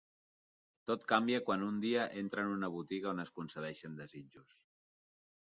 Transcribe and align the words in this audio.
Tot 0.91 1.03
canvia 1.11 1.41
quan 1.49 1.67
un 1.67 1.77
dia 1.83 2.07
entra 2.23 2.45
en 2.47 2.55
una 2.55 2.71
botiga 2.79 3.13
on 3.13 3.25
es 3.27 3.33
concedeixen 3.39 4.03
desitjos. 4.03 4.57